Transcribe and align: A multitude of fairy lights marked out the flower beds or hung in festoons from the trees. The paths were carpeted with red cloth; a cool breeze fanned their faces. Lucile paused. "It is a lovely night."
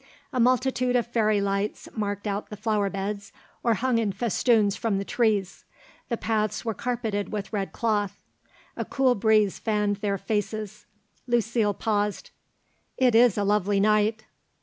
A 0.33 0.39
multitude 0.39 0.95
of 0.95 1.05
fairy 1.05 1.39
lights 1.39 1.87
marked 1.95 2.25
out 2.25 2.49
the 2.49 2.57
flower 2.57 2.89
beds 2.89 3.31
or 3.61 3.75
hung 3.75 3.99
in 3.99 4.11
festoons 4.11 4.75
from 4.75 4.97
the 4.97 5.05
trees. 5.05 5.63
The 6.09 6.17
paths 6.17 6.65
were 6.65 6.73
carpeted 6.73 7.31
with 7.31 7.53
red 7.53 7.71
cloth; 7.71 8.17
a 8.75 8.83
cool 8.83 9.13
breeze 9.13 9.59
fanned 9.59 9.97
their 9.97 10.17
faces. 10.17 10.87
Lucile 11.27 11.75
paused. 11.75 12.31
"It 12.97 13.13
is 13.13 13.37
a 13.37 13.43
lovely 13.43 13.79
night." 13.79 14.23